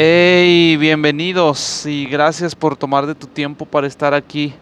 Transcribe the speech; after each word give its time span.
Hey, 0.00 0.76
bienvenidos 0.76 1.84
y 1.84 2.06
gracias 2.06 2.54
por 2.54 2.76
tomar 2.76 3.04
de 3.08 3.16
tu 3.16 3.26
tiempo 3.26 3.66
para 3.66 3.88
estar 3.88 4.14
aquí 4.14 4.54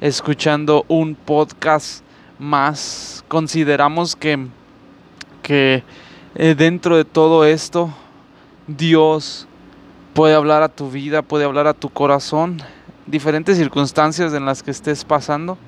escuchando 0.00 0.86
un 0.88 1.14
podcast 1.14 2.02
más. 2.38 3.22
Consideramos 3.28 4.16
que, 4.16 4.46
que 5.42 5.82
eh, 6.36 6.54
dentro 6.56 6.96
de 6.96 7.04
todo 7.04 7.44
esto 7.44 7.92
Dios 8.66 9.46
puede 10.14 10.34
hablar 10.34 10.62
a 10.62 10.70
tu 10.70 10.90
vida, 10.90 11.20
puede 11.20 11.44
hablar 11.44 11.66
a 11.66 11.74
tu 11.74 11.90
corazón, 11.90 12.62
diferentes 13.06 13.58
circunstancias 13.58 14.32
en 14.32 14.46
las 14.46 14.62
que 14.62 14.70
estés 14.70 15.04
pasando. 15.04 15.58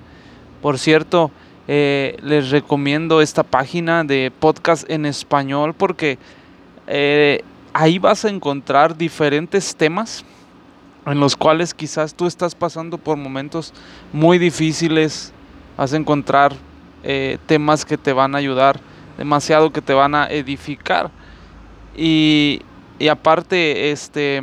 Por 0.63 0.79
cierto, 0.79 1.31
eh, 1.69 2.17
les 2.23 2.49
recomiendo 2.49 3.21
esta 3.21 3.43
página 3.43 4.03
de 4.03 4.33
podcast 4.41 4.89
en 4.89 5.05
español 5.05 5.75
porque 5.75 6.17
eh, 6.87 7.43
ahí 7.75 7.99
vas 7.99 8.25
a 8.25 8.31
encontrar 8.31 8.97
diferentes 8.97 9.75
temas 9.75 10.25
en 11.05 11.21
los 11.21 11.37
cuales 11.37 11.75
quizás 11.75 12.15
tú 12.15 12.27
estás 12.27 12.55
pasando 12.55 12.97
por 12.97 13.19
momentos 13.19 13.75
muy 14.13 14.39
difíciles. 14.39 15.33
Vas 15.77 15.93
a 15.93 15.97
encontrar 15.97 16.55
eh, 17.03 17.37
temas 17.47 17.85
que 17.85 17.99
te 17.99 18.13
van 18.13 18.35
a 18.35 18.39
ayudar 18.39 18.81
demasiado, 19.19 19.73
que 19.73 19.83
te 19.83 19.93
van 19.93 20.15
a 20.15 20.29
edificar. 20.29 21.11
Y, 21.97 22.63
y 22.99 23.09
aparte 23.09 23.91
este, 23.91 24.43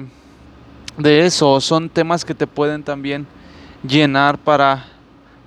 de 0.97 1.25
eso, 1.25 1.59
son 1.61 1.89
temas 1.89 2.25
que 2.25 2.35
te 2.35 2.45
pueden 2.45 2.83
también 2.83 3.25
llenar 3.81 4.37
para 4.37 4.85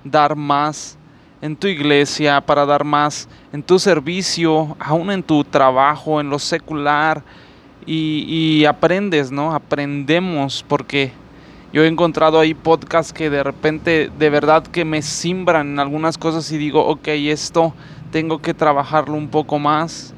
dar 0.03 0.35
más 0.35 0.97
en 1.39 1.55
tu 1.55 1.67
iglesia, 1.67 2.41
para 2.41 2.65
dar 2.65 2.83
más 2.83 3.29
en 3.53 3.61
tu 3.61 3.77
servicio, 3.77 4.75
aún 4.79 5.11
en 5.11 5.21
tu 5.21 5.43
trabajo, 5.43 6.19
en 6.19 6.29
lo 6.29 6.39
secular. 6.39 7.23
Y, 7.85 8.65
aprendes, 8.65 9.31
¿no? 9.31 9.53
Aprendemos 9.53 10.65
porque 10.67 11.11
yo 11.71 11.83
he 11.83 11.87
encontrado 11.87 12.39
ahí 12.39 12.53
podcasts 12.53 13.13
que 13.13 13.29
de 13.29 13.43
repente 13.43 14.09
de 14.17 14.29
verdad 14.29 14.65
que 14.65 14.85
me 14.85 15.01
simbran 15.01 15.73
en 15.73 15.79
algunas 15.79 16.17
cosas 16.17 16.51
y 16.51 16.57
digo, 16.57 16.85
ok, 16.85 17.07
esto 17.07 17.73
tengo 18.11 18.41
que 18.41 18.53
trabajarlo 18.53 19.13
un 19.15 19.27
poco 19.27 19.59
más 19.59 20.15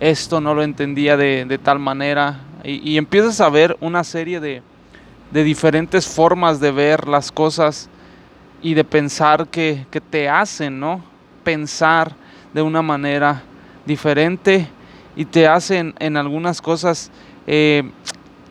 esto 0.00 0.40
no 0.40 0.54
lo 0.54 0.62
entendía 0.62 1.16
de, 1.16 1.58
tal 1.62 1.78
manera. 1.78 2.40
Y, 2.64 2.96
empiezas 2.96 3.40
a 3.40 3.48
ver 3.48 3.76
una 3.80 4.04
serie 4.04 4.40
de, 4.40 4.62
diferentes 5.32 6.06
formas 6.06 6.60
de 6.60 6.70
ver 6.70 7.08
las 7.08 7.30
cosas 7.32 7.88
y 8.62 8.74
de 8.74 8.84
pensar 8.84 9.48
que, 9.48 9.86
te 10.10 10.28
hacen, 10.28 10.78
¿no? 10.80 11.02
Pensar 11.44 12.14
de 12.52 12.62
una 12.62 12.82
manera 12.82 13.42
diferente 13.84 14.68
y 15.16 15.24
te 15.24 15.48
hacen 15.48 15.94
en 15.98 16.16
algunas 16.16 16.60
cosas 16.60 17.10
eh, 17.46 17.90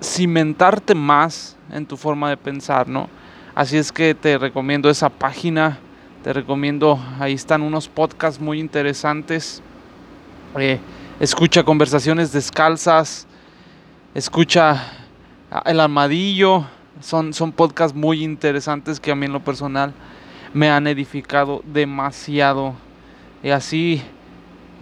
cimentarte 0.01 0.95
más 0.95 1.55
en 1.71 1.85
tu 1.85 1.95
forma 1.95 2.29
de 2.29 2.37
pensar, 2.37 2.87
¿no? 2.89 3.07
Así 3.53 3.77
es 3.77 3.91
que 3.91 4.15
te 4.15 4.37
recomiendo 4.37 4.89
esa 4.89 5.09
página, 5.09 5.77
te 6.23 6.33
recomiendo, 6.33 6.99
ahí 7.19 7.33
están 7.33 7.61
unos 7.61 7.87
podcasts 7.87 8.41
muy 8.41 8.59
interesantes. 8.59 9.61
Eh, 10.59 10.79
escucha 11.19 11.63
conversaciones 11.63 12.31
descalzas, 12.31 13.27
escucha 14.13 14.91
El 15.65 15.79
Armadillo, 15.79 16.65
son, 16.99 17.33
son 17.33 17.51
podcasts 17.51 17.95
muy 17.95 18.23
interesantes 18.23 18.99
que 18.99 19.11
a 19.11 19.15
mí 19.15 19.25
en 19.25 19.33
lo 19.33 19.41
personal 19.41 19.93
me 20.53 20.69
han 20.69 20.87
edificado 20.87 21.61
demasiado. 21.65 22.73
Y 23.43 23.49
así 23.49 24.01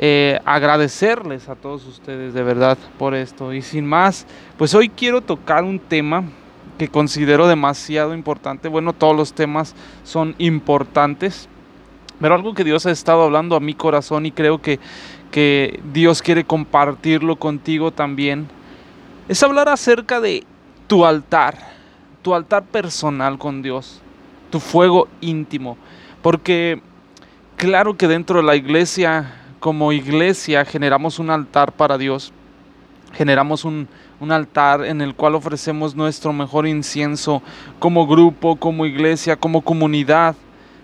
eh, 0.06 0.42
agradecerles 0.44 1.48
a 1.48 1.56
todos 1.56 1.88
ustedes 1.88 2.34
de 2.34 2.44
verdad 2.44 2.78
por 3.00 3.16
esto. 3.16 3.54
Y 3.54 3.62
sin 3.62 3.86
más, 3.86 4.28
pues 4.58 4.76
hoy 4.76 4.90
quiero 4.90 5.22
tocar 5.22 5.64
un 5.64 5.80
tema 5.80 6.26
que 6.78 6.90
considero 6.90 7.48
demasiado 7.48 8.14
importante. 8.14 8.68
Bueno, 8.68 8.92
todos 8.92 9.16
los 9.16 9.31
temas 9.31 9.74
son 10.04 10.36
importantes, 10.40 11.48
pero 12.19 12.36
algo 12.36 12.53
que 12.53 12.66
Dios 12.66 12.86
ha 12.86 12.91
estado 12.91 13.24
hablando 13.24 13.56
a 13.56 13.62
mi 13.62 13.75
corazón 13.75 14.25
y 14.25 14.34
creo 14.34 14.62
que, 14.62 14.81
que 15.31 15.80
Dios 15.94 16.22
quiere 16.22 16.44
compartirlo 16.44 17.38
contigo 17.38 17.91
también, 17.91 18.50
es 19.30 19.41
hablar 19.41 19.70
acerca 19.70 20.20
de 20.20 20.44
tu 20.88 21.06
altar, 21.06 21.58
tu 22.22 22.35
altar 22.35 22.64
personal 22.66 23.38
con 23.38 23.62
Dios, 23.62 24.02
tu 24.50 24.59
fuego 24.59 25.08
íntimo. 25.22 25.78
Porque 26.22 26.81
claro 27.56 27.96
que 27.96 28.09
dentro 28.09 28.41
de 28.41 28.44
la 28.44 28.58
iglesia, 28.58 29.40
como 29.63 29.94
iglesia, 29.94 30.66
generamos 30.66 31.19
un 31.19 31.29
altar 31.29 31.72
para 31.72 31.97
Dios, 31.97 32.34
generamos 33.13 33.63
un, 33.63 33.88
un 34.19 34.34
altar 34.34 34.84
en 34.84 35.00
el 35.00 35.16
cual 35.16 35.35
ofrecemos 35.35 35.96
nuestro 35.96 36.34
mejor 36.34 36.68
incienso 36.68 37.41
como 37.79 38.06
grupo, 38.06 38.57
como 38.57 38.85
iglesia, 38.85 39.38
como 39.38 39.62
comunidad 39.62 40.35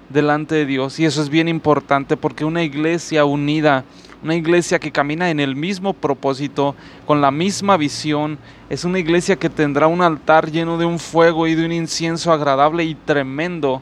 delante 0.08 0.56
de 0.56 0.66
Dios. 0.66 0.98
Y 0.98 1.04
eso 1.04 1.22
es 1.22 1.28
bien 1.28 1.50
importante 1.50 2.16
porque 2.16 2.46
una 2.46 2.64
iglesia 2.64 3.26
unida, 3.26 3.84
una 4.24 4.36
iglesia 4.36 4.80
que 4.80 4.94
camina 4.94 5.30
en 5.30 5.42
el 5.42 5.58
mismo 5.58 5.92
propósito, 5.92 6.74
con 7.06 7.20
la 7.20 7.32
misma 7.32 7.76
visión, 7.76 8.38
es 8.70 8.86
una 8.86 9.00
iglesia 9.00 9.36
que 9.36 9.50
tendrá 9.50 9.88
un 9.88 10.02
altar 10.02 10.52
lleno 10.52 10.78
de 10.78 10.86
un 10.86 11.00
fuego 11.00 11.48
y 11.48 11.56
de 11.56 11.66
un 11.66 11.74
incienso 11.74 12.32
agradable 12.32 12.86
y 12.86 12.96
tremendo 12.96 13.82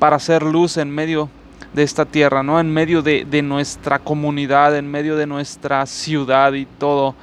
para 0.00 0.16
hacer 0.16 0.42
luz 0.42 0.78
en 0.78 0.90
medio 0.90 1.30
de 1.72 1.82
esta 1.82 2.04
tierra, 2.04 2.42
¿no? 2.42 2.60
En 2.60 2.72
medio 2.72 3.02
de, 3.02 3.24
de 3.24 3.42
nuestra 3.42 3.98
comunidad, 3.98 4.76
en 4.76 4.90
medio 4.90 5.16
de 5.16 5.26
nuestra 5.26 5.86
ciudad 5.86 6.52
y 6.52 6.66
todo. 6.66 7.14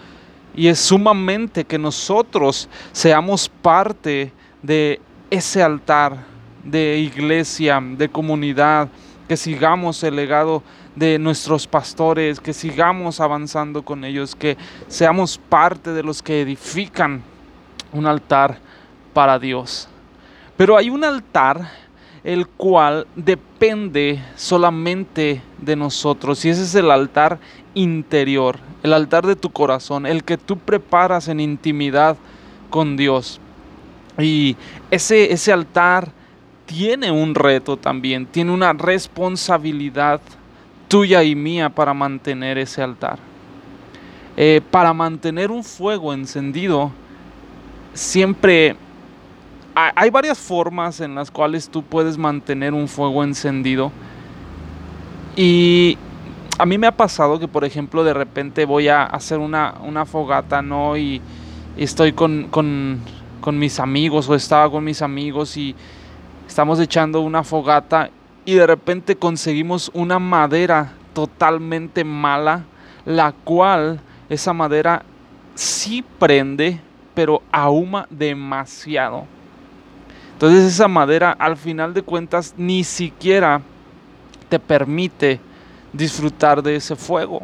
Y 0.56 0.68
es 0.68 0.80
sumamente 0.80 1.66
que 1.66 1.78
nosotros 1.78 2.68
seamos 2.92 3.48
parte 3.48 4.32
de 4.62 5.00
ese 5.30 5.62
altar 5.62 6.18
de 6.64 6.98
iglesia, 6.98 7.82
de 7.82 8.10
comunidad, 8.10 8.90
que 9.28 9.38
sigamos 9.38 10.04
el 10.04 10.16
legado 10.16 10.64
de 10.96 11.20
nuestros 11.20 11.68
pastores, 11.68 12.40
que 12.40 12.52
sigamos 12.52 13.20
avanzando 13.20 13.84
con 13.84 14.04
ellos, 14.04 14.36
que 14.36 14.58
seamos 14.88 15.38
parte 15.38 15.94
de 15.94 16.04
los 16.04 16.22
que 16.22 16.42
edifican 16.42 17.22
un 17.94 18.08
altar 18.08 18.58
para 19.14 19.40
Dios. 19.40 19.88
Pero 20.58 20.76
hay 20.76 20.90
un 20.90 21.04
altar 21.04 21.70
el 22.30 22.46
cual 22.46 23.08
depende 23.16 24.22
solamente 24.36 25.42
de 25.58 25.76
nosotros 25.76 26.46
y 26.46 26.50
ese 26.50 26.62
es 26.62 26.76
el 26.76 26.92
altar 26.92 27.40
interior, 27.74 28.60
el 28.84 28.94
altar 28.94 29.26
de 29.26 29.36
tu 29.36 29.50
corazón, 29.50 30.06
el 30.06 30.24
que 30.24 30.38
tú 30.38 30.56
preparas 30.56 31.28
en 31.28 31.40
intimidad 31.40 32.18
con 32.70 32.96
Dios. 32.98 33.42
Y 34.20 34.56
ese, 34.92 35.34
ese 35.34 35.52
altar 35.52 36.12
tiene 36.68 37.10
un 37.10 37.34
reto 37.34 37.78
también, 37.78 38.28
tiene 38.28 38.52
una 38.52 38.74
responsabilidad 38.74 40.22
tuya 40.88 41.24
y 41.24 41.34
mía 41.34 41.70
para 41.70 41.96
mantener 41.96 42.60
ese 42.60 42.84
altar. 42.84 43.18
Eh, 44.38 44.62
para 44.70 44.94
mantener 44.94 45.50
un 45.50 45.64
fuego 45.64 46.14
encendido, 46.14 46.92
siempre 47.96 48.76
hay 49.76 50.10
varias 50.10 50.38
formas 50.38 51.00
en 51.00 51.16
las 51.16 51.32
cuales 51.32 51.70
tú 51.70 51.84
puedes 51.84 52.18
mantener 52.18 52.74
un 52.74 52.88
fuego 52.88 53.24
encendido. 53.24 53.92
Y 55.36 55.98
a 56.58 56.66
mí 56.66 56.78
me 56.78 56.88
ha 56.88 56.92
pasado 56.92 57.40
que, 57.40 57.48
por 57.48 57.64
ejemplo, 57.64 58.04
de 58.04 58.14
repente 58.14 58.66
voy 58.66 58.90
a 58.90 59.04
hacer 59.04 59.40
una, 59.40 59.74
fogata, 60.06 60.62
¿no? 60.62 60.98
Y, 60.98 61.22
estoy 61.78 62.12
con, 62.12 62.48
con, 62.50 63.00
con 63.40 63.58
mis 63.58 63.80
amigos 63.80 64.28
o 64.28 64.36
estaba 64.36 64.70
con 64.70 64.84
mis 64.84 65.02
amigos 65.02 65.56
y 65.56 65.74
estamos 66.46 66.78
echando 66.82 67.22
una 67.22 67.44
fogata 67.44 68.10
y 68.44 68.56
de 68.56 68.68
repente 68.68 69.16
conseguimos 69.16 69.90
una 69.94 70.20
madera 70.20 70.92
totalmente 71.14 72.04
mala, 72.04 72.66
la 73.06 73.32
cual 73.32 74.02
esa 74.30 74.52
madera 74.52 75.04
sí 75.56 76.04
prende, 76.18 76.82
pero 77.14 77.42
ahuma 77.52 78.08
demasiado. 78.10 79.39
Entonces 80.40 80.64
esa 80.64 80.88
madera 80.88 81.36
al 81.38 81.58
final 81.58 81.94
de 81.94 82.02
cuentas 82.02 82.54
ni 82.56 82.86
siquiera 82.86 83.62
te 84.48 84.58
permite 84.58 85.38
disfrutar 85.92 86.64
de 86.64 86.78
ese 86.78 86.96
fuego. 86.96 87.42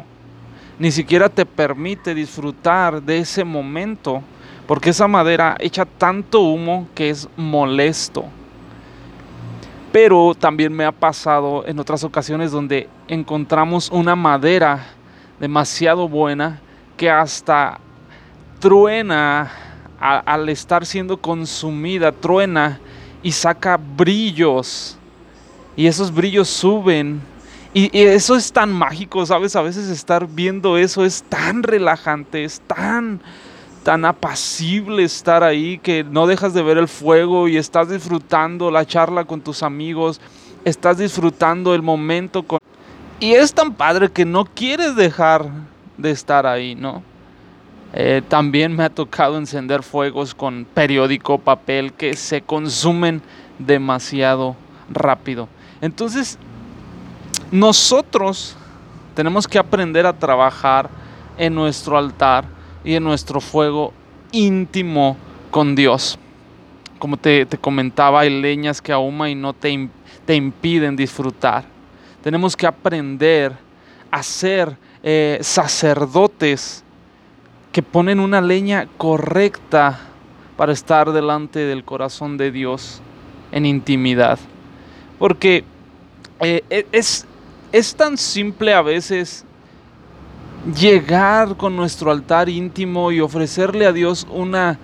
Ni 0.78 0.90
siquiera 0.90 1.28
te 1.28 1.44
permite 1.44 2.14
disfrutar 2.14 3.02
de 3.02 3.18
ese 3.18 3.44
momento. 3.44 4.22
Porque 4.66 4.88
esa 4.88 5.06
madera 5.06 5.58
echa 5.60 5.84
tanto 5.84 6.40
humo 6.40 6.88
que 6.94 7.10
es 7.10 7.28
molesto. 7.36 8.24
Pero 9.92 10.34
también 10.34 10.72
me 10.72 10.86
ha 10.86 10.92
pasado 10.92 11.66
en 11.66 11.78
otras 11.78 12.02
ocasiones 12.02 12.50
donde 12.50 12.88
encontramos 13.08 13.90
una 13.90 14.16
madera 14.16 14.86
demasiado 15.38 16.08
buena 16.08 16.60
que 16.96 17.10
hasta 17.10 17.78
truena 18.58 19.52
al 20.00 20.48
estar 20.48 20.86
siendo 20.86 21.18
consumida, 21.18 22.10
truena 22.10 22.80
y 23.26 23.32
saca 23.32 23.76
brillos. 23.76 24.96
Y 25.74 25.88
esos 25.88 26.14
brillos 26.14 26.46
suben. 26.46 27.20
Y, 27.74 27.90
eso 27.92 28.36
es 28.36 28.52
tan 28.52 28.72
mágico, 28.72 29.26
¿sabes? 29.26 29.56
A 29.56 29.62
veces 29.62 29.88
estar 29.88 30.28
viendo 30.28 30.78
eso 30.78 31.04
es 31.04 31.24
tan 31.24 31.64
relajante, 31.64 32.44
es 32.44 32.60
tan 32.60 33.20
tan 33.82 34.04
apacible 34.04 35.02
estar 35.02 35.42
ahí 35.42 35.78
que 35.78 36.04
no 36.04 36.28
dejas 36.28 36.54
de 36.54 36.62
ver 36.62 36.78
el 36.78 36.88
fuego 36.88 37.48
y 37.48 37.56
estás 37.56 37.88
disfrutando 37.88 38.70
la 38.70 38.84
charla 38.84 39.24
con 39.24 39.40
tus 39.40 39.64
amigos, 39.64 40.20
estás 40.64 40.98
disfrutando 40.98 41.74
el 41.74 41.82
momento 41.82 42.44
con... 42.44 42.60
Y 43.20 43.34
es 43.34 43.52
tan 43.52 43.74
padre 43.74 44.10
que 44.10 44.24
no 44.24 44.44
quieres 44.44 44.94
dejar 44.94 45.48
de 45.98 46.10
estar 46.12 46.46
ahí, 46.46 46.74
¿no? 46.76 47.02
Eh, 47.92 48.22
también 48.28 48.74
me 48.74 48.84
ha 48.84 48.90
tocado 48.90 49.38
encender 49.38 49.82
fuegos 49.82 50.34
con 50.34 50.66
periódico, 50.74 51.38
papel, 51.38 51.92
que 51.92 52.14
se 52.14 52.42
consumen 52.42 53.22
demasiado 53.58 54.56
rápido. 54.90 55.48
Entonces, 55.80 56.38
nosotros 57.50 58.56
tenemos 59.14 59.46
que 59.46 59.58
aprender 59.58 60.06
a 60.06 60.12
trabajar 60.12 60.90
en 61.38 61.54
nuestro 61.54 61.96
altar 61.96 62.44
y 62.84 62.94
en 62.94 63.04
nuestro 63.04 63.40
fuego 63.40 63.92
íntimo 64.32 65.16
con 65.50 65.74
Dios. 65.74 66.18
Como 66.98 67.16
te, 67.16 67.46
comentaba, 67.60 68.20
hay 68.20 68.40
leñas 68.40 68.80
que 68.80 68.92
ahuma 68.92 69.30
y 69.30 69.34
no 69.34 69.52
te, 69.52 69.88
te, 70.24 70.34
impiden 70.34 70.96
disfrutar. 70.96 71.64
Tenemos 72.22 72.56
que 72.56 72.66
aprender 72.66 73.52
a 74.10 74.22
ser 74.22 74.76
eh, 75.02 75.38
sacerdotes 75.42 76.82
que 77.76 77.82
ponen 77.82 78.20
una 78.20 78.40
leña 78.40 78.88
correcta 78.96 79.98
para 80.56 80.72
estar 80.72 81.12
delante 81.12 81.58
del 81.58 81.84
corazón 81.84 82.38
de 82.38 82.50
Dios 82.50 83.02
en 83.52 83.66
intimidad. 83.66 84.38
Porque 85.18 85.62
eh, 86.40 86.64
e, 86.70 86.86
es, 86.92 87.26
es 87.72 87.94
tan 87.94 88.16
simple 88.16 88.72
a 88.72 88.80
veces 88.80 89.44
llegar 90.74 91.58
con 91.58 91.76
nuestro 91.76 92.10
altar 92.10 92.48
íntimo 92.48 93.12
y 93.12 93.20
ofrecerle 93.20 93.84
a 93.84 93.92
Dios 93.92 94.26
una 94.30 94.78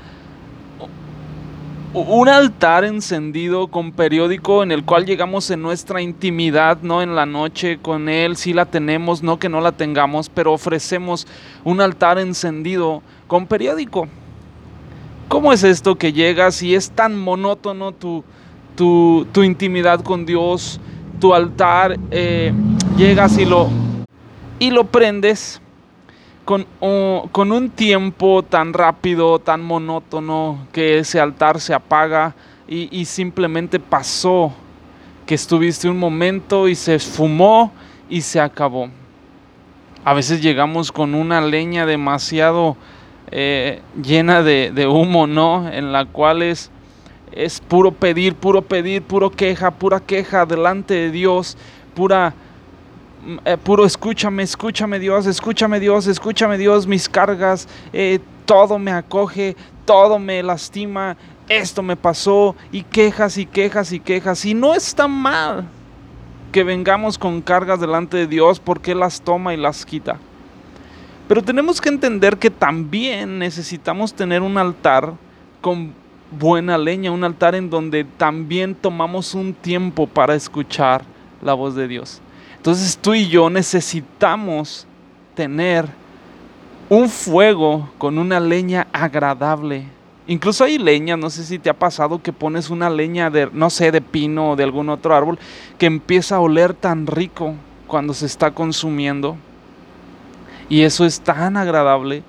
un 1.94 2.28
altar 2.28 2.84
encendido 2.84 3.68
con 3.68 3.92
periódico 3.92 4.62
en 4.62 4.72
el 4.72 4.84
cual 4.84 5.04
llegamos 5.04 5.50
en 5.50 5.60
nuestra 5.60 6.00
intimidad, 6.00 6.78
no 6.82 7.02
en 7.02 7.14
la 7.14 7.26
noche 7.26 7.78
con 7.80 8.08
Él, 8.08 8.36
si 8.36 8.52
la 8.52 8.66
tenemos, 8.66 9.22
no 9.22 9.38
que 9.38 9.48
no 9.48 9.60
la 9.60 9.72
tengamos, 9.72 10.28
pero 10.30 10.52
ofrecemos 10.52 11.26
un 11.64 11.80
altar 11.80 12.18
encendido 12.18 13.02
con 13.26 13.46
periódico. 13.46 14.08
¿Cómo 15.28 15.52
es 15.52 15.64
esto 15.64 15.96
que 15.96 16.12
llegas 16.12 16.62
y 16.62 16.74
es 16.74 16.90
tan 16.90 17.18
monótono 17.18 17.92
tu, 17.92 18.24
tu, 18.76 19.26
tu 19.32 19.42
intimidad 19.42 20.00
con 20.00 20.24
Dios, 20.26 20.80
tu 21.20 21.34
altar, 21.34 21.98
eh, 22.10 22.52
llegas 22.96 23.38
y 23.38 23.44
lo, 23.44 23.68
y 24.58 24.70
lo 24.70 24.84
prendes? 24.84 25.61
Con, 26.44 26.66
un 26.80 27.70
tiempo 27.70 28.42
tan 28.42 28.72
rápido, 28.72 29.38
tan 29.38 29.62
monótono, 29.62 30.66
que 30.72 30.98
ese 30.98 31.20
altar 31.20 31.60
se 31.60 31.74
apaga 31.74 32.34
y, 32.68 33.04
simplemente 33.04 33.78
pasó, 33.78 34.52
que 35.26 35.34
estuviste 35.34 35.88
un 35.88 35.98
momento 35.98 36.68
y 36.68 36.74
se 36.74 36.94
esfumó 36.94 37.72
y 38.08 38.22
se 38.22 38.40
acabó. 38.40 38.88
A 40.04 40.14
veces 40.14 40.42
llegamos 40.42 40.90
con 40.90 41.14
una 41.14 41.40
leña 41.40 41.86
demasiado 41.86 42.76
eh, 43.30 43.82
llena 44.02 44.42
de, 44.42 44.72
de, 44.74 44.86
humo, 44.86 45.26
¿no? 45.26 45.68
En 45.70 45.92
la 45.92 46.06
cual 46.06 46.42
es, 46.42 46.70
es 47.30 47.60
puro 47.60 47.92
pedir, 47.92 48.34
puro 48.34 48.62
pedir, 48.62 49.02
puro 49.02 49.30
queja, 49.30 49.70
pura 49.70 50.00
queja 50.00 50.44
delante 50.44 50.94
de 50.94 51.10
Dios, 51.10 51.56
pura 51.94 52.34
eh, 53.44 53.56
puro 53.56 53.84
escúchame, 53.84 54.42
escúchame 54.42 54.98
Dios, 54.98 55.26
escúchame 55.26 55.78
Dios, 55.78 56.06
escúchame 56.06 56.58
Dios, 56.58 56.86
mis 56.86 57.08
cargas, 57.08 57.68
eh, 57.92 58.18
todo 58.44 58.78
me 58.78 58.90
acoge, 58.90 59.56
todo 59.84 60.18
me 60.18 60.42
lastima, 60.42 61.16
esto 61.48 61.82
me 61.82 61.96
pasó, 61.96 62.56
y 62.72 62.82
quejas 62.82 63.38
y 63.38 63.46
quejas 63.46 63.92
y 63.92 64.00
quejas. 64.00 64.44
Y 64.44 64.54
no 64.54 64.74
está 64.74 65.06
mal 65.06 65.66
que 66.50 66.64
vengamos 66.64 67.16
con 67.16 67.40
cargas 67.40 67.80
delante 67.80 68.16
de 68.16 68.26
Dios 68.26 68.60
porque 68.60 68.94
las 68.94 69.22
toma 69.22 69.54
y 69.54 69.56
las 69.56 69.86
quita. 69.86 70.18
Pero 71.28 71.42
tenemos 71.42 71.80
que 71.80 71.88
entender 71.88 72.36
que 72.36 72.50
también 72.50 73.38
necesitamos 73.38 74.12
tener 74.12 74.42
un 74.42 74.58
altar 74.58 75.14
con 75.60 75.94
buena 76.30 76.76
leña, 76.76 77.10
un 77.10 77.24
altar 77.24 77.54
en 77.54 77.70
donde 77.70 78.04
también 78.04 78.74
tomamos 78.74 79.34
un 79.34 79.54
tiempo 79.54 80.06
para 80.06 80.34
escuchar 80.34 81.02
la 81.40 81.54
voz 81.54 81.74
de 81.74 81.88
Dios. 81.88 82.20
Entonces 82.62 82.96
tú 82.96 83.12
y 83.12 83.26
yo 83.26 83.50
necesitamos 83.50 84.86
tener 85.34 85.84
un 86.88 87.08
fuego 87.08 87.90
con 87.98 88.18
una 88.18 88.38
leña 88.38 88.86
agradable. 88.92 89.86
Incluso 90.28 90.62
hay 90.62 90.78
leña, 90.78 91.16
no 91.16 91.28
sé 91.28 91.42
si 91.42 91.58
te 91.58 91.70
ha 91.70 91.76
pasado 91.76 92.22
que 92.22 92.32
pones 92.32 92.70
una 92.70 92.88
leña 92.88 93.30
de, 93.30 93.48
no 93.52 93.68
sé, 93.68 93.90
de 93.90 94.00
pino 94.00 94.52
o 94.52 94.54
de 94.54 94.62
algún 94.62 94.90
otro 94.90 95.12
árbol, 95.12 95.40
que 95.76 95.86
empieza 95.86 96.36
a 96.36 96.40
oler 96.40 96.72
tan 96.72 97.08
rico 97.08 97.56
cuando 97.88 98.14
se 98.14 98.26
está 98.26 98.52
consumiendo. 98.52 99.36
Y 100.68 100.82
eso 100.82 101.04
es 101.04 101.20
tan 101.20 101.56
agradable. 101.56 102.22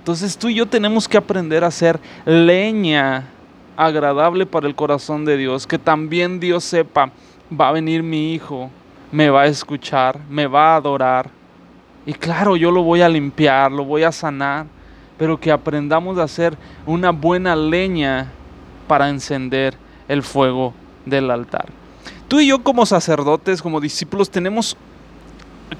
Entonces 0.00 0.36
tú 0.36 0.48
y 0.48 0.56
yo 0.56 0.66
tenemos 0.66 1.06
que 1.06 1.16
aprender 1.16 1.62
a 1.62 1.68
hacer 1.68 2.00
leña 2.24 3.28
agradable 3.76 4.46
para 4.46 4.66
el 4.66 4.74
corazón 4.74 5.24
de 5.24 5.36
Dios. 5.36 5.64
Que 5.68 5.78
también 5.78 6.40
Dios 6.40 6.64
sepa, 6.64 7.12
va 7.52 7.68
a 7.68 7.72
venir 7.72 8.02
mi 8.02 8.34
hijo, 8.34 8.68
me 9.12 9.28
va 9.30 9.42
a 9.42 9.46
escuchar, 9.46 10.18
me 10.28 10.46
va 10.46 10.72
a 10.72 10.76
adorar. 10.76 11.30
Y 12.06 12.12
claro, 12.12 12.56
yo 12.56 12.70
lo 12.70 12.82
voy 12.82 13.02
a 13.02 13.08
limpiar, 13.08 13.70
lo 13.70 13.84
voy 13.84 14.02
a 14.02 14.12
sanar, 14.12 14.66
pero 15.18 15.38
que 15.38 15.52
aprendamos 15.52 16.18
a 16.18 16.24
hacer 16.24 16.56
una 16.86 17.10
buena 17.10 17.54
leña 17.54 18.30
para 18.86 19.08
encender 19.08 19.76
el 20.08 20.22
fuego 20.22 20.74
del 21.04 21.30
altar. 21.30 21.66
Tú 22.28 22.40
y 22.40 22.46
yo 22.46 22.62
como 22.62 22.86
sacerdotes, 22.86 23.60
como 23.60 23.80
discípulos, 23.80 24.30
tenemos 24.30 24.76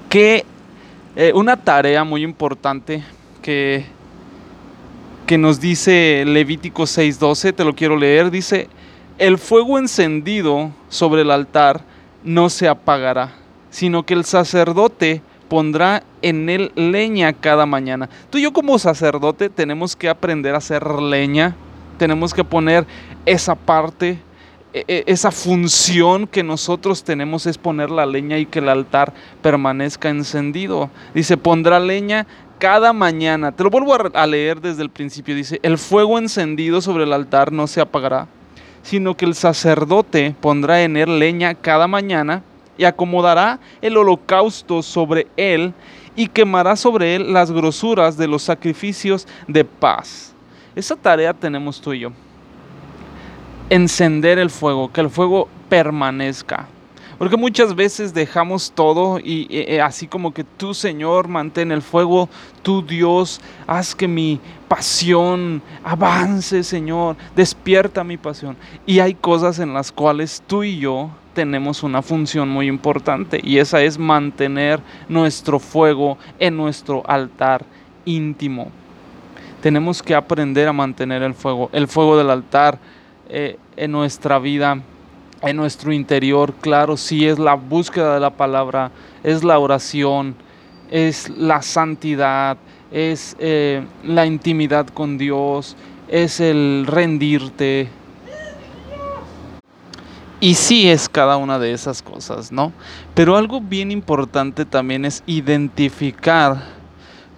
que 0.09 0.45
eh, 1.15 1.31
una 1.33 1.57
tarea 1.57 2.03
muy 2.03 2.23
importante 2.23 3.03
que, 3.41 3.85
que 5.25 5.37
nos 5.37 5.59
dice 5.59 6.23
Levítico 6.25 6.83
6:12, 6.83 7.53
te 7.53 7.63
lo 7.63 7.73
quiero 7.73 7.97
leer, 7.97 8.31
dice, 8.31 8.69
el 9.17 9.37
fuego 9.37 9.77
encendido 9.79 10.71
sobre 10.89 11.21
el 11.21 11.31
altar 11.31 11.81
no 12.23 12.49
se 12.49 12.67
apagará, 12.67 13.31
sino 13.69 14.03
que 14.03 14.13
el 14.13 14.25
sacerdote 14.25 15.21
pondrá 15.49 16.03
en 16.21 16.49
él 16.49 16.71
leña 16.75 17.33
cada 17.33 17.65
mañana. 17.65 18.09
Tú 18.29 18.37
y 18.37 18.43
yo 18.43 18.53
como 18.53 18.79
sacerdote 18.79 19.49
tenemos 19.49 19.95
que 19.95 20.09
aprender 20.09 20.55
a 20.55 20.59
hacer 20.59 20.87
leña, 21.01 21.55
tenemos 21.97 22.33
que 22.33 22.43
poner 22.43 22.85
esa 23.25 23.55
parte, 23.55 24.19
e, 24.73 24.85
e, 24.87 25.03
esa 25.07 25.31
función 25.31 26.25
que 26.25 26.43
nosotros 26.43 27.03
tenemos 27.03 27.45
es 27.45 27.57
poner 27.57 27.89
la 27.89 28.05
leña 28.05 28.37
y 28.37 28.45
que 28.45 28.59
el 28.59 28.69
altar 28.69 29.13
permanezca 29.41 30.09
encendido. 30.09 30.89
Dice, 31.13 31.35
pondrá 31.35 31.79
leña 31.79 32.27
cada 32.59 32.93
mañana. 32.93 33.51
Te 33.51 33.63
lo 33.63 33.69
vuelvo 33.69 33.93
a 34.13 34.27
leer 34.27 34.61
desde 34.61 34.83
el 34.83 34.89
principio. 34.89 35.35
Dice, 35.35 35.59
el 35.63 35.77
fuego 35.77 36.17
encendido 36.17 36.79
sobre 36.79 37.03
el 37.03 37.11
altar 37.11 37.51
no 37.51 37.67
se 37.67 37.81
apagará 37.81 38.27
sino 38.83 39.15
que 39.15 39.25
el 39.25 39.35
sacerdote 39.35 40.35
pondrá 40.39 40.81
en 40.81 40.97
él 40.97 41.19
leña 41.19 41.55
cada 41.55 41.87
mañana 41.87 42.43
y 42.77 42.83
acomodará 42.83 43.59
el 43.81 43.97
holocausto 43.97 44.81
sobre 44.81 45.27
él 45.37 45.73
y 46.15 46.27
quemará 46.27 46.75
sobre 46.75 47.15
él 47.15 47.31
las 47.31 47.51
grosuras 47.51 48.17
de 48.17 48.27
los 48.27 48.43
sacrificios 48.43 49.27
de 49.47 49.63
paz. 49.63 50.33
Esa 50.75 50.95
tarea 50.95 51.33
tenemos 51.33 51.79
tú 51.81 51.93
y 51.93 51.99
yo. 51.99 52.11
Encender 53.69 54.39
el 54.39 54.49
fuego, 54.49 54.91
que 54.91 55.01
el 55.01 55.09
fuego 55.09 55.47
permanezca. 55.69 56.67
Porque 57.21 57.37
muchas 57.37 57.75
veces 57.75 58.15
dejamos 58.15 58.71
todo 58.71 59.19
y, 59.19 59.45
eh, 59.51 59.79
así 59.79 60.07
como 60.07 60.33
que 60.33 60.43
tú 60.43 60.73
Señor 60.73 61.27
mantén 61.27 61.71
el 61.71 61.83
fuego, 61.83 62.29
tú 62.63 62.81
Dios, 62.81 63.39
haz 63.67 63.93
que 63.93 64.07
mi 64.07 64.39
pasión 64.67 65.61
avance 65.83 66.63
Señor, 66.63 67.15
despierta 67.35 68.03
mi 68.03 68.17
pasión. 68.17 68.57
Y 68.87 69.01
hay 69.01 69.13
cosas 69.13 69.59
en 69.59 69.71
las 69.71 69.91
cuales 69.91 70.41
tú 70.47 70.63
y 70.63 70.79
yo 70.79 71.11
tenemos 71.35 71.83
una 71.83 72.01
función 72.01 72.49
muy 72.49 72.67
importante 72.67 73.39
y 73.43 73.59
esa 73.59 73.83
es 73.83 73.99
mantener 73.99 74.79
nuestro 75.07 75.59
fuego 75.59 76.17
en 76.39 76.57
nuestro 76.57 77.03
altar 77.07 77.63
íntimo. 78.03 78.71
Tenemos 79.61 80.01
que 80.01 80.15
aprender 80.15 80.67
a 80.67 80.73
mantener 80.73 81.21
el 81.21 81.35
fuego, 81.35 81.69
el 81.71 81.87
fuego 81.87 82.17
del 82.17 82.31
altar 82.31 82.79
eh, 83.29 83.59
en 83.77 83.91
nuestra 83.91 84.39
vida 84.39 84.81
en 85.41 85.57
nuestro 85.57 85.91
interior, 85.91 86.53
claro, 86.61 86.97
sí 86.97 87.27
es 87.27 87.39
la 87.39 87.55
búsqueda 87.55 88.13
de 88.13 88.19
la 88.19 88.29
palabra, 88.29 88.91
es 89.23 89.43
la 89.43 89.57
oración, 89.57 90.35
es 90.89 91.29
la 91.29 91.61
santidad, 91.61 92.57
es 92.91 93.35
eh, 93.39 93.83
la 94.03 94.25
intimidad 94.25 94.87
con 94.87 95.17
Dios, 95.17 95.75
es 96.07 96.39
el 96.39 96.85
rendirte. 96.87 97.89
Y 100.39 100.55
sí 100.55 100.89
es 100.89 101.07
cada 101.07 101.37
una 101.37 101.59
de 101.59 101.71
esas 101.71 102.01
cosas, 102.01 102.51
¿no? 102.51 102.73
Pero 103.13 103.37
algo 103.37 103.61
bien 103.61 103.91
importante 103.91 104.65
también 104.65 105.05
es 105.05 105.23
identificar 105.27 106.63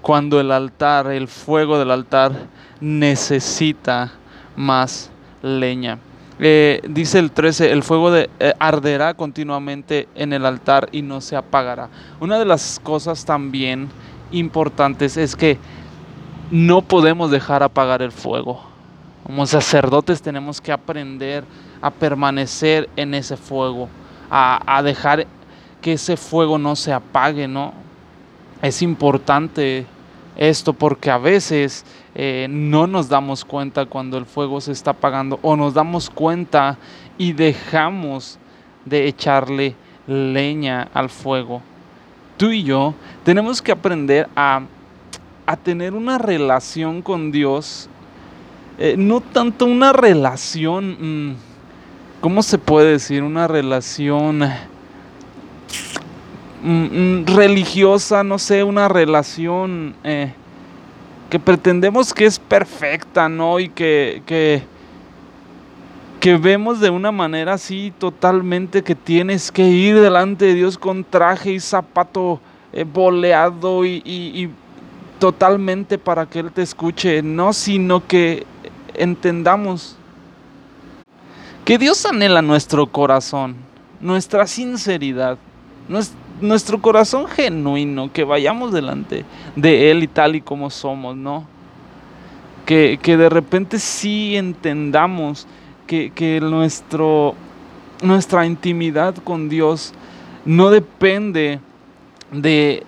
cuando 0.01 0.39
el 0.39 0.51
altar, 0.51 1.07
el 1.07 1.27
fuego 1.27 1.77
del 1.77 1.91
altar, 1.91 2.33
necesita 2.79 4.12
más 4.55 5.10
leña. 5.41 6.00
Eh, 6.40 6.82
dice 6.88 7.20
el 7.20 7.32
13, 7.32 7.72
el 7.72 7.84
fuego 7.84 8.12
de, 8.12 8.30
eh, 8.40 8.54
arderá 8.60 9.13
continuamente 9.13 10.08
en 10.16 10.34
el 10.34 10.46
altar 10.46 10.90
y 10.92 11.02
no 11.02 11.22
se 11.22 11.36
apagará. 11.36 11.90
Una 12.20 12.40
de 12.40 12.46
las 12.46 12.80
cosas 12.82 13.24
también 13.24 13.90
importantes 14.32 15.16
es 15.18 15.36
que 15.36 15.60
no 16.50 16.82
podemos 16.82 17.30
dejar 17.32 17.63
apagar 17.63 18.02
el 18.02 18.12
fuego. 18.12 18.62
Como 19.24 19.46
sacerdotes 19.46 20.22
tenemos 20.22 20.60
que 20.60 20.72
aprender 20.72 21.44
a 21.82 21.92
permanecer 21.92 22.90
en 22.96 23.13
ese 23.13 23.38
fuego, 23.38 23.88
a, 24.30 24.78
a 24.78 24.84
dejar 24.84 25.28
que 25.82 25.94
ese 25.94 26.18
fuego 26.18 26.58
no 26.58 26.75
se 26.75 26.92
apague, 26.92 27.48
¿no? 27.48 27.74
Es 28.62 28.82
importante 28.82 29.86
esto 30.36 30.74
porque 30.74 31.12
a 31.12 31.18
veces 31.18 31.86
eh, 32.16 32.48
no 32.50 32.88
nos 32.88 33.10
damos 33.10 33.46
cuenta 33.46 33.86
cuando 33.86 34.18
el 34.18 34.25
fuego 34.25 34.62
se 34.62 34.72
está 34.72 34.92
apagando 34.92 35.40
o 35.42 35.56
nos 35.56 35.74
damos 35.74 36.10
cuenta 36.10 36.78
y 37.18 37.34
dejamos 37.34 38.40
de 38.86 39.08
echarle 39.08 39.75
leña 40.08 40.90
al 40.94 41.10
fuego. 41.10 41.62
Tú 42.38 42.52
y 42.52 42.63
yo 42.63 42.94
tenemos 43.24 43.62
que 43.62 43.72
aprender 43.72 44.28
a, 44.36 44.63
tener 45.63 45.94
una 45.94 46.18
relación 46.18 47.02
con 47.02 47.32
Dios, 47.32 47.90
eh, 48.80 48.96
no 48.98 49.22
tanto 49.22 49.66
una 49.66 49.94
relación, 49.94 51.32
mm, 51.32 51.36
¿cómo 52.22 52.42
se 52.42 52.58
puede 52.58 52.94
decir? 52.94 53.22
Una 53.22 53.48
relación 53.48 54.42
mm, 56.63 56.72
mm, 56.72 57.25
religiosa, 57.27 58.24
no 58.24 58.39
sé, 58.39 58.63
una 58.63 58.88
relación... 58.88 59.93
Eh, 60.03 60.34
que 61.34 61.39
pretendemos 61.39 62.13
que 62.13 62.27
es 62.27 62.38
perfecta, 62.38 63.27
¿no? 63.27 63.60
Y 63.60 63.70
que, 63.70 64.22
que, 64.27 64.62
vemos 66.38 66.79
de 66.79 66.91
una 66.91 67.12
manera 67.12 67.53
así 67.53 67.91
totalmente 67.98 68.84
que 68.84 68.93
tienes 68.93 69.51
que 69.51 69.67
ir 69.67 70.00
delante 70.00 70.46
de 70.46 70.53
Dios 70.53 70.77
con 70.77 71.03
traje 71.03 71.53
y 71.53 71.60
zapato 71.60 72.39
eh, 72.72 72.84
boleado 72.84 73.84
y, 73.84 74.51
totalmente 75.17 75.98
para 75.98 76.27
que 76.27 76.38
Él 76.38 76.51
te 76.51 76.62
escuche, 76.62 77.24
no, 77.24 77.51
sino 77.51 78.05
que 78.05 78.46
entendamos 78.93 79.96
que 81.65 81.79
Dios 81.79 82.05
anhela 82.05 82.43
nuestro 82.43 82.86
corazón, 82.86 83.55
nuestra 84.00 84.46
sinceridad, 84.46 85.39
nuestro 86.42 86.82
corazón 86.82 87.28
genuino, 87.28 88.12
que 88.12 88.24
vayamos 88.24 88.72
delante 88.72 89.25
de 89.56 89.92
Él 89.92 90.04
y 90.04 90.08
tal 90.08 90.36
y 90.36 90.42
como 90.42 90.70
somos, 90.70 91.16
¿no? 91.16 91.46
Que, 92.66 92.98
de 93.04 93.30
repente 93.30 93.78
sí 93.78 94.36
entendamos 94.36 95.48
que, 95.86 96.12
que 96.12 96.40
nuestro, 96.40 97.36
nuestra 98.02 98.46
intimidad 98.46 99.16
con 99.16 99.50
Dios 99.50 99.94
no 100.46 100.70
depende 100.70 101.60
de, 102.32 102.84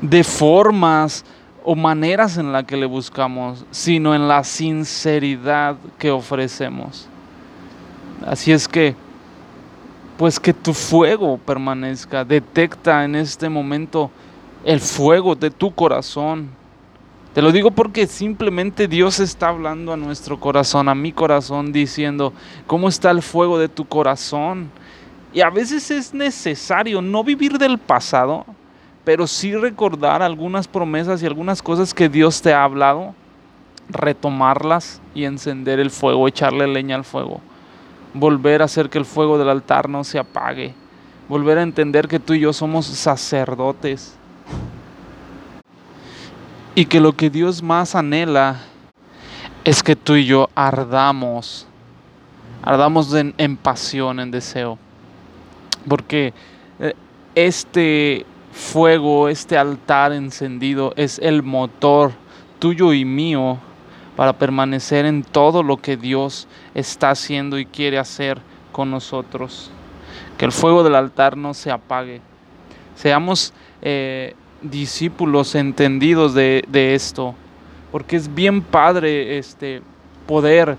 de 0.00 0.24
formas 0.24 1.24
o 1.64 1.74
maneras 1.74 2.36
en 2.38 2.52
las 2.52 2.64
que 2.64 2.76
le 2.76 2.86
buscamos, 2.86 3.64
sino 3.70 4.14
en 4.14 4.26
la 4.26 4.42
sinceridad 4.44 5.76
que 5.98 6.10
ofrecemos. 6.10 7.08
Así 8.26 8.52
es 8.52 8.68
que 8.68 8.94
pues 10.22 10.38
que 10.38 10.54
tu 10.54 10.72
fuego 10.72 11.36
permanezca. 11.36 12.24
Detecta 12.24 13.04
en 13.04 13.16
este 13.16 13.48
momento 13.48 14.08
el 14.64 14.78
fuego 14.78 15.34
de 15.34 15.50
tu 15.50 15.74
corazón. 15.74 16.48
Te 17.34 17.42
lo 17.42 17.50
digo 17.50 17.72
porque 17.72 18.06
simplemente 18.06 18.86
Dios 18.86 19.18
está 19.18 19.48
hablando 19.48 19.92
a 19.92 19.96
nuestro 19.96 20.38
corazón, 20.38 20.88
a 20.88 20.94
mi 20.94 21.10
corazón, 21.10 21.72
diciendo, 21.72 22.32
¿cómo 22.68 22.88
está 22.88 23.10
el 23.10 23.20
fuego 23.20 23.58
de 23.58 23.68
tu 23.68 23.84
corazón? 23.84 24.70
Y 25.32 25.40
a 25.40 25.50
veces 25.50 25.90
es 25.90 26.14
necesario 26.14 27.02
no 27.02 27.24
vivir 27.24 27.58
del 27.58 27.78
pasado, 27.78 28.46
pero 29.02 29.26
sí 29.26 29.56
recordar 29.56 30.22
algunas 30.22 30.68
promesas 30.68 31.20
y 31.20 31.26
algunas 31.26 31.60
cosas 31.60 31.92
que 31.92 32.08
Dios 32.08 32.40
te 32.40 32.54
ha 32.54 32.62
hablado, 32.62 33.12
retomarlas 33.88 35.00
y 35.16 35.24
encender 35.24 35.80
el 35.80 35.90
fuego, 35.90 36.28
echarle 36.28 36.68
leña 36.68 36.94
al 36.94 37.02
fuego 37.02 37.40
volver 38.14 38.62
a 38.62 38.66
hacer 38.66 38.90
que 38.90 38.98
el 38.98 39.04
fuego 39.04 39.38
del 39.38 39.48
altar 39.48 39.88
no 39.88 40.04
se 40.04 40.18
apague, 40.18 40.74
volver 41.28 41.58
a 41.58 41.62
entender 41.62 42.08
que 42.08 42.18
tú 42.18 42.34
y 42.34 42.40
yo 42.40 42.52
somos 42.52 42.86
sacerdotes. 42.86 44.16
Y 46.74 46.86
que 46.86 47.00
lo 47.00 47.12
que 47.12 47.28
Dios 47.28 47.62
más 47.62 47.94
anhela 47.94 48.62
es 49.64 49.82
que 49.82 49.94
tú 49.94 50.14
y 50.14 50.24
yo 50.24 50.48
ardamos, 50.54 51.66
ardamos 52.62 53.12
en, 53.14 53.34
en 53.36 53.56
pasión, 53.56 54.20
en 54.20 54.30
deseo, 54.30 54.78
porque 55.86 56.32
eh, 56.80 56.94
este 57.34 58.24
fuego, 58.52 59.28
este 59.28 59.58
altar 59.58 60.12
encendido 60.12 60.92
es 60.96 61.18
el 61.18 61.42
motor 61.42 62.12
tuyo 62.58 62.92
y 62.92 63.04
mío 63.04 63.58
para 64.22 64.34
permanecer 64.34 65.04
en 65.04 65.24
todo 65.24 65.64
lo 65.64 65.78
que 65.78 65.96
Dios 65.96 66.46
está 66.76 67.10
haciendo 67.10 67.58
y 67.58 67.66
quiere 67.66 67.98
hacer 67.98 68.38
con 68.70 68.88
nosotros. 68.88 69.68
Que 70.38 70.44
el 70.44 70.52
fuego 70.52 70.84
del 70.84 70.94
altar 70.94 71.36
no 71.36 71.54
se 71.54 71.72
apague. 71.72 72.20
Seamos 72.94 73.52
eh, 73.80 74.36
discípulos 74.62 75.56
entendidos 75.56 76.34
de, 76.34 76.62
esto, 76.94 77.34
porque 77.90 78.14
es 78.14 78.32
bien 78.32 78.62
padre 78.62 79.38
este, 79.38 79.82
poder 80.24 80.76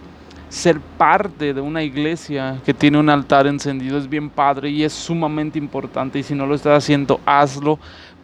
ser 0.48 0.80
parte 0.80 1.54
de 1.54 1.60
una 1.60 1.84
iglesia 1.84 2.62
que 2.66 2.74
tiene 2.74 2.98
un 2.98 3.10
altar 3.10 3.46
encendido, 3.46 3.98
es 3.98 4.08
bien 4.08 4.30
padre 4.30 4.70
y 4.70 4.86
es 4.86 4.94
sumamente 4.94 5.60
importante 5.60 6.18
y 6.18 6.24
si 6.24 6.34
no 6.34 6.46
lo 6.46 6.56
estás 6.56 6.82
haciendo, 6.82 7.20
hazlo, 7.26 7.78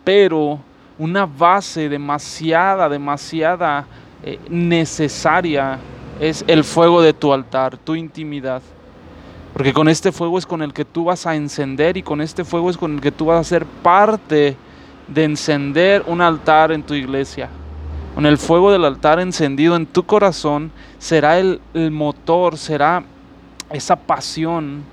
pero 0.05 0.61
una 0.97 1.25
base 1.25 1.89
demasiada, 1.89 2.87
demasiada 2.87 3.85
eh, 4.23 4.39
necesaria 4.49 5.79
es 6.19 6.43
el 6.47 6.63
fuego 6.63 7.01
de 7.01 7.13
tu 7.13 7.31
altar, 7.33 7.77
tu 7.77 7.95
intimidad. 7.95 8.61
Porque 9.53 9.73
con 9.73 9.87
este 9.87 10.11
fuego 10.11 10.37
es 10.37 10.45
con 10.45 10.61
el 10.61 10.73
que 10.73 10.85
tú 10.85 11.05
vas 11.05 11.25
a 11.25 11.35
encender 11.35 11.97
y 11.97 12.03
con 12.03 12.21
este 12.21 12.43
fuego 12.43 12.69
es 12.69 12.77
con 12.77 12.95
el 12.95 13.01
que 13.01 13.11
tú 13.11 13.25
vas 13.25 13.39
a 13.39 13.43
ser 13.43 13.65
parte 13.65 14.55
de 15.07 15.23
encender 15.23 16.03
un 16.05 16.21
altar 16.21 16.71
en 16.71 16.83
tu 16.83 16.93
iglesia. 16.93 17.49
Con 18.13 18.25
el 18.25 18.37
fuego 18.37 18.71
del 18.71 18.85
altar 18.85 19.19
encendido 19.19 19.75
en 19.75 19.85
tu 19.85 20.03
corazón 20.03 20.71
será 20.97 21.39
el, 21.39 21.61
el 21.73 21.91
motor, 21.91 22.57
será 22.57 23.03
esa 23.71 23.95
pasión 23.95 24.83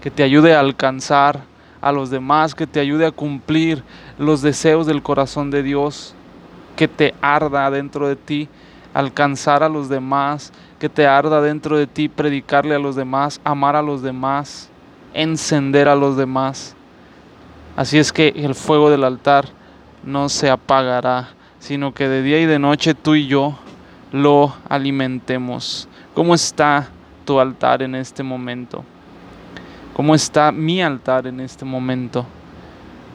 que 0.00 0.10
te 0.10 0.22
ayude 0.22 0.54
a 0.54 0.60
alcanzar 0.60 1.42
a 1.80 1.92
los 1.92 2.10
demás, 2.10 2.54
que 2.54 2.66
te 2.66 2.80
ayude 2.80 3.06
a 3.06 3.10
cumplir 3.10 3.82
los 4.18 4.40
deseos 4.40 4.86
del 4.86 5.02
corazón 5.02 5.50
de 5.50 5.62
Dios, 5.62 6.14
que 6.76 6.88
te 6.88 7.14
arda 7.20 7.70
dentro 7.70 8.08
de 8.08 8.16
ti 8.16 8.48
alcanzar 8.96 9.62
a 9.62 9.68
los 9.68 9.90
demás, 9.90 10.54
que 10.78 10.88
te 10.88 11.06
arda 11.06 11.42
dentro 11.42 11.76
de 11.76 11.86
ti 11.86 12.08
predicarle 12.08 12.74
a 12.74 12.78
los 12.78 12.96
demás, 12.96 13.42
amar 13.44 13.76
a 13.76 13.82
los 13.82 14.00
demás, 14.00 14.70
encender 15.12 15.86
a 15.86 15.94
los 15.94 16.16
demás. 16.16 16.74
Así 17.76 17.98
es 17.98 18.10
que 18.10 18.28
el 18.34 18.54
fuego 18.54 18.88
del 18.88 19.04
altar 19.04 19.48
no 20.02 20.30
se 20.30 20.48
apagará, 20.48 21.28
sino 21.58 21.92
que 21.92 22.08
de 22.08 22.22
día 22.22 22.40
y 22.40 22.46
de 22.46 22.58
noche 22.58 22.94
tú 22.94 23.14
y 23.14 23.26
yo 23.26 23.58
lo 24.12 24.54
alimentemos. 24.66 25.90
¿Cómo 26.14 26.34
está 26.34 26.88
tu 27.26 27.38
altar 27.38 27.82
en 27.82 27.96
este 27.96 28.22
momento? 28.22 28.82
¿Cómo 29.92 30.14
está 30.14 30.50
mi 30.50 30.80
altar 30.80 31.26
en 31.26 31.40
este 31.40 31.66
momento? 31.66 32.24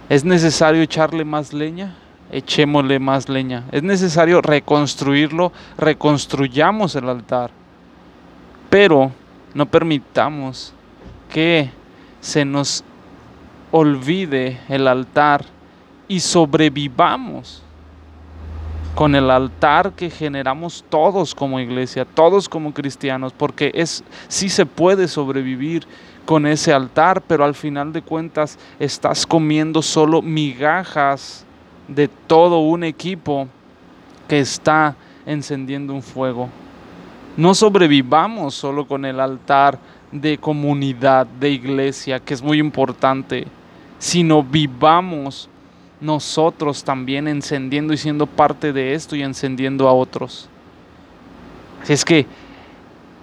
¿Es 0.10 0.24
necesario 0.24 0.84
echarle 0.84 1.26
más 1.26 1.54
leña? 1.54 1.96
Echémosle 2.32 3.00
más 3.00 3.30
leña. 3.30 3.66
Es 3.72 3.84
necesario 3.84 4.42
reconstruirlo, 4.42 5.52
reconstruyamos 5.78 6.96
el 6.96 7.10
altar. 7.10 7.52
Pero 8.70 9.12
no 9.54 9.66
permitamos 9.66 10.74
que 11.30 11.70
se 12.22 12.46
nos 12.46 12.84
olvide 13.72 14.60
el 14.70 14.88
altar 14.88 15.46
y 16.08 16.20
sobrevivamos 16.20 17.64
con 18.96 19.16
el 19.16 19.32
altar 19.32 19.94
que 19.94 20.10
generamos 20.10 20.84
todos 20.90 21.34
como 21.34 21.60
iglesia, 21.60 22.06
todos 22.06 22.50
como 22.50 22.74
cristianos, 22.74 23.34
porque 23.34 23.72
es 23.74 24.04
sí 24.28 24.50
se 24.50 24.66
puede 24.66 25.08
sobrevivir 25.08 25.88
con 26.26 26.46
ese 26.46 26.74
altar, 26.74 27.22
pero 27.22 27.44
al 27.46 27.56
final 27.56 27.94
de 27.94 28.02
cuentas 28.02 28.60
estás 28.80 29.26
comiendo 29.26 29.82
solo 29.82 30.22
migajas 30.22 31.46
de 31.88 32.08
todo 32.08 32.60
un 32.60 32.84
equipo 32.84 33.48
que 34.28 34.40
está 34.40 34.96
encendiendo 35.26 35.94
un 35.94 36.02
fuego. 36.02 36.50
No 37.38 37.54
sobrevivamos 37.54 38.56
solo 38.56 38.88
con 38.88 39.06
el 39.06 39.20
altar 39.20 39.80
de 40.12 40.38
comunidad, 40.38 41.26
de 41.26 41.50
iglesia, 41.50 42.20
que 42.20 42.34
es 42.34 42.42
muy 42.42 42.60
importante, 42.60 43.48
sino 44.00 44.44
vivamos 44.44 45.50
nosotros 46.02 46.84
también 46.84 47.28
encendiendo 47.28 47.94
y 47.94 47.98
siendo 47.98 48.26
parte 48.26 48.74
de 48.74 48.94
esto 48.94 49.16
y 49.16 49.22
encendiendo 49.22 49.88
a 49.88 49.94
otros. 49.94 50.50
Así 51.82 51.94
es 51.94 52.04
que 52.04 52.26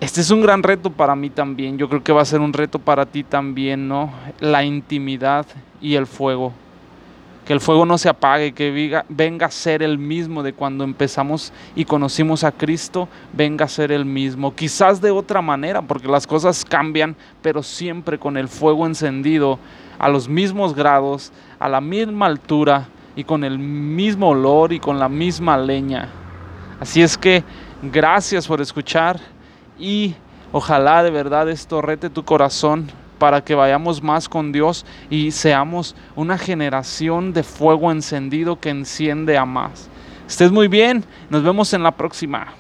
este 0.01 0.21
es 0.21 0.31
un 0.31 0.41
gran 0.41 0.63
reto 0.63 0.91
para 0.91 1.17
mí 1.17 1.29
también. 1.29 1.77
Yo 1.77 1.89
creo 1.89 2.05
que 2.05 2.13
va 2.13 2.23
a 2.23 2.25
ser 2.25 2.41
un 2.41 2.53
reto 2.53 2.79
para 2.79 3.05
ti 3.05 3.25
también, 3.25 3.89
¿no? 3.89 4.13
La 4.39 4.63
intimidad 4.65 5.45
y 5.81 5.97
el 5.97 6.07
fuego. 6.07 6.53
Que 7.49 7.55
el 7.55 7.61
fuego 7.61 7.87
no 7.87 7.97
se 7.97 8.11
apague, 8.11 8.53
que 8.53 9.03
venga 9.09 9.47
a 9.47 9.51
ser 9.51 9.83
el 9.83 9.97
mismo 9.97 10.43
de 10.43 10.53
cuando 10.53 10.85
empezamos 10.85 11.51
y 11.75 11.87
conocimos 11.87 12.45
a 12.45 12.53
Cristo, 12.53 13.09
venga 13.33 13.65
a 13.65 13.69
ser 13.69 13.91
el 13.91 14.05
mismo. 14.05 14.55
Quizás 14.55 15.01
de 15.01 15.11
otra 15.11 15.41
manera, 15.41 15.81
porque 15.81 16.09
las 16.09 16.27
cosas 16.27 16.63
cambian, 16.63 17.17
pero 17.41 17.63
siempre 17.63 18.19
con 18.19 18.37
el 18.37 18.49
fuego 18.49 18.85
encendido 18.85 19.59
a 19.99 20.11
los 20.11 20.29
mismos 20.29 20.75
grados, 20.75 21.33
a 21.59 21.71
la 21.71 21.81
misma 21.81 22.27
altura 22.27 22.89
y 23.17 23.25
con 23.25 23.43
el 23.43 23.59
mismo 23.59 24.29
olor 24.29 24.75
y 24.75 24.79
con 24.79 24.99
la 24.99 25.09
misma 25.09 25.57
leña. 25.57 26.11
Así 26.81 27.01
es 27.01 27.17
que 27.17 27.43
gracias 27.81 28.47
por 28.47 28.61
escuchar 28.61 29.21
y 29.79 30.15
ojalá 30.53 31.03
de 31.03 31.11
verdad 31.11 31.49
esto 31.49 31.81
rete 31.81 32.11
tu 32.11 32.27
corazón 32.27 32.91
para 33.19 33.43
que 33.43 33.55
vayamos 33.55 34.03
más 34.03 34.29
con 34.29 34.53
Dios 34.53 34.87
y 35.11 35.31
seamos 35.31 35.95
una 36.17 36.39
generación 36.39 37.33
de 37.33 37.43
fuego 37.43 37.91
encendido 37.91 38.61
que 38.61 38.71
enciende 38.71 39.37
a 39.37 39.45
más. 39.45 39.89
Estés 40.29 40.53
muy 40.53 40.69
bien, 40.69 41.05
nos 41.31 41.43
vemos 41.43 41.73
en 41.73 41.83
la 41.83 41.93
próxima. 41.93 42.55